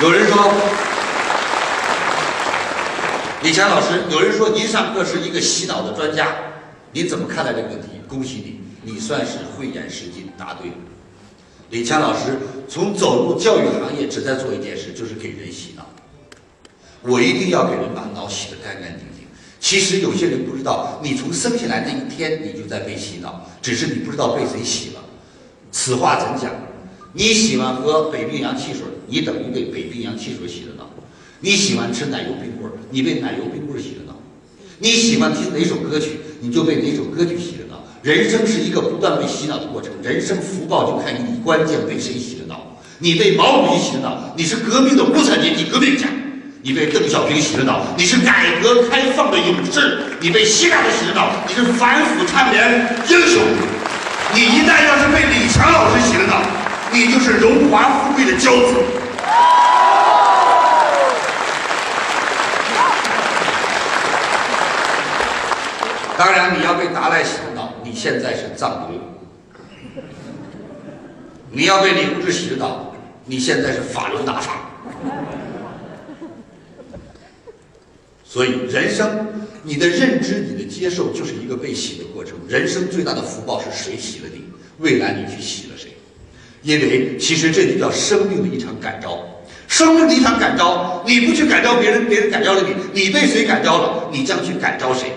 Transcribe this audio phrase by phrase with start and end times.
[0.00, 0.52] 有人说，
[3.42, 6.36] 李强老师，有人说您上课是一个洗脑的专家，
[6.92, 7.88] 您怎么看待这个问题？
[8.06, 10.76] 恭喜你，你算是慧眼识金，答对了。
[11.70, 12.38] 李强老师
[12.68, 15.84] 从走入教育行业，只在做一件事，就是给人洗脑。
[17.02, 19.26] 我一定要给人把脑洗得干干净净。
[19.58, 25.00] 其实有些人不知道，你从生下来那一天你就在被洗脑，只是你不知道被谁洗了。
[25.72, 26.52] 此话怎讲？
[27.18, 30.84] 你喜欢喝北冰洋汽水，你等于被北冰洋汽水洗了脑；
[31.40, 34.12] 你喜欢吃奶油冰棍，你被奶油冰棍洗了脑；
[34.78, 37.82] 你喜欢听哪首歌曲，你就被哪首歌曲洗了脑。
[38.02, 42.78] 人生是一个不断被洗脑的过程，人生福报就看你关键被谁洗了脑。
[43.00, 46.06] 你被毛主席洗了脑，你是革命的无产阶级革命家。
[46.62, 49.80] 你被邓小平洗了脑，你是改革开放的勇士；
[50.20, 53.42] 你被希拉里洗了脑，你是反腐倡廉英雄。
[54.32, 56.42] 你一旦要是被李强老师洗了脑，
[56.92, 58.74] 你就是荣华富贵的骄子。
[66.16, 68.94] 当然，你要被达赖洗了脑，你现在是藏独；
[71.52, 72.92] 你要被李洪志洗脑，
[73.24, 74.52] 你现在是法轮大法。
[78.24, 79.28] 所以，人生
[79.62, 82.36] 你的认知、你的接受，就是一个被洗的过程。
[82.48, 84.44] 人生最大的福报是谁洗了你？
[84.78, 85.97] 未来你去洗了谁？
[86.62, 89.18] 因为其实这就叫生命的一场感召。
[89.68, 94.08] 生命的一场感召，你不去感召别人，别人感召了你，你被谁感召了？
[94.10, 95.12] 你将去感召谁？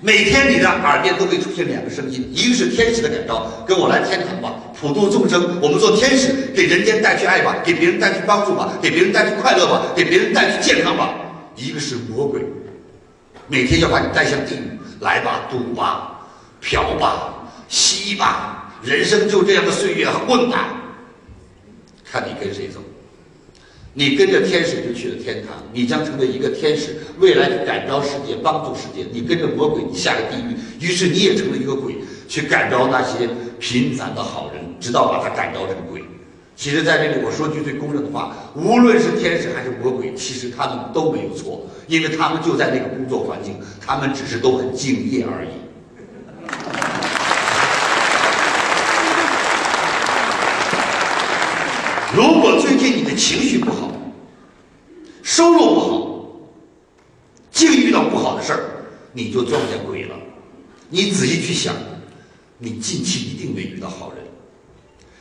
[0.00, 5.60] 每天你的耳边都会出现两个声音，一个是天使的感召，跟我来天堂吧，普度众生。
[5.60, 11.14] 我们做天使，给人间带去爱吧，给别人带去帮助吧，给别人带去快乐吧，给别人带去健康吧。
[11.54, 12.40] 一个是魔鬼，
[13.48, 16.20] 每天要把你带向地狱，来吧，赌吧，
[16.60, 17.34] 嫖吧，
[17.68, 20.80] 吸吧，人生就这样的岁月混吧，
[22.04, 22.80] 看你跟谁走。
[23.94, 29.04] 你跟着天使就去了天堂，你将成为一个天使，未来感召世界，帮助世界。
[29.10, 31.96] 你跟着魔鬼，你下了地狱，于是你也成了一个鬼，
[32.28, 36.04] 去感召那些平凡的好人，直到把他感召成鬼。
[36.54, 45.48] 其实，在这里我说句最公正的话，无论是天使还是魔鬼，其实他们都没有错，因为他们就在那个工作环境，他们只是都很敬业而已。
[52.18, 53.92] 如果最近你的情绪不好，
[55.22, 56.26] 收入不好，
[57.52, 58.60] 净遇到不好的事儿，
[59.12, 60.16] 你就撞见鬼了。
[60.88, 61.76] 你仔细去想，
[62.58, 64.24] 你近期一定没遇到好人。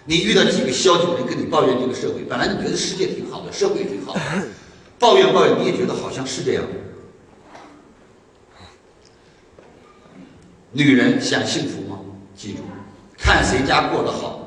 [0.05, 4.21] 你遇到几个消极的人跟你抱怨这个社会，本来你觉得世界挺好的，社会也挺好的，
[4.97, 6.63] 抱怨抱怨，你也觉得好像是这样。
[10.71, 11.99] 女人想幸福吗？
[12.35, 12.61] 记住，
[13.19, 14.46] 看谁家过得好，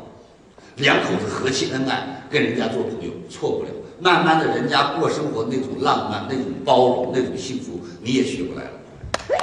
[0.80, 3.68] 两口子和气恩爱，跟人家做朋友，错不了。
[4.00, 8.70] 慢慢的人家过生活那种浪漫、那种包容、那种幸福，你也学不来了。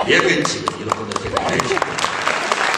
[0.03, 1.55] 别跟几个离了婚的这个在。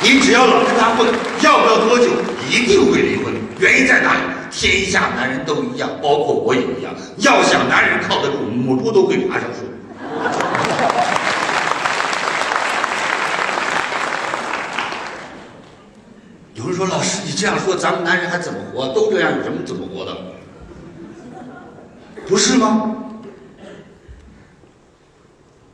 [0.01, 1.07] 你只要老跟他混，
[1.41, 2.11] 要不了多久
[2.49, 3.33] 一定会离婚。
[3.59, 4.21] 原因在哪里？
[4.51, 6.93] 天下男人都一样，包括我也一样。
[7.17, 9.65] 要想男人靠得住，母猪都会爬上树。
[16.55, 18.89] 有人说：“老师，这样说，咱们男人还怎么活？
[18.89, 20.13] 都这样，有什么怎么活的？
[22.27, 22.97] 不是吗？”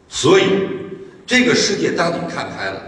[0.08, 0.44] 所以，
[1.26, 2.80] 这个世界当你看开了。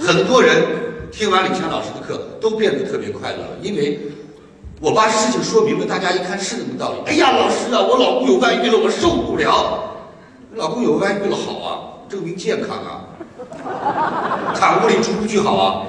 [0.00, 0.62] 很多人
[1.10, 3.98] 听完李强老师的课都变得特别快乐，因为
[4.80, 6.98] 我把事情说明白，大家一看是那么道理。
[7.10, 9.96] 哎呀，老师啊，我老公有外遇了，我受不了。
[10.54, 13.02] 老公有外遇了好啊，证明健康啊，
[14.54, 15.82] 躺屋里出不去好啊。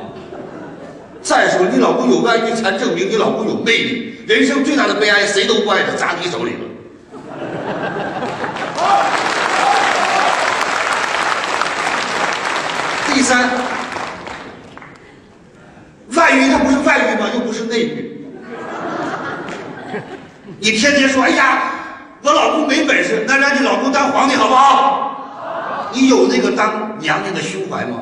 [1.28, 4.24] 再说你老公有外遇，才证明你老公有魅力。
[4.26, 6.60] 人生最大的悲哀，谁都不爱他，砸你手里了。
[13.14, 13.50] 第三。
[16.16, 17.28] 外遇它不是外遇吗？
[17.34, 18.26] 又不是内遇。
[20.60, 21.72] 你天天说，哎呀，
[22.22, 25.92] 我老公没本事，那让你老公当皇帝好不好？
[25.94, 27.98] 你有那个当娘娘的胸怀吗？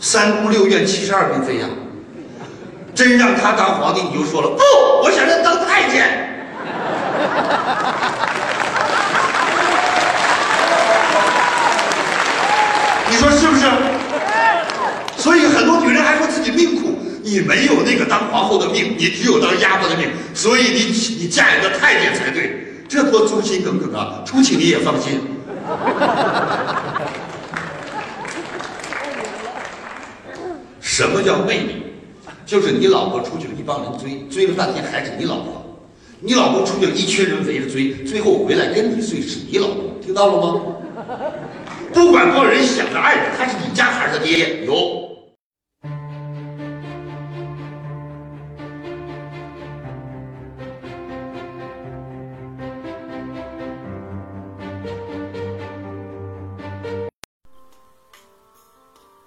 [0.00, 1.66] 三宫六院七十二嫔妃呀，
[2.94, 4.62] 真让他当皇帝，你就说了不，
[5.02, 6.24] 我想让他当太监。
[13.10, 13.66] 你说是不是？
[15.16, 24.22] 所以很多女人还说自己命苦，你没有那个当皇后的命，你只有当丫鬟的命，所以你你嫁一个太监才对，这多忠心耿耿啊！
[24.24, 25.20] 出去你也放心。
[30.98, 31.74] 什么叫魅力？
[32.44, 35.78] 就是你老婆出去了，一帮人追，追了半天还是你老婆，
[36.18, 40.60] 你老公出去了，一群人围着追，最后回来跟你睡是你老公，听到了吗？
[41.94, 44.64] 不管多少人想着爱人，他是你家孩子的爹。
[44.66, 45.07] 有。